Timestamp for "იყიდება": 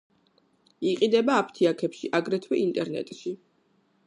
0.91-1.35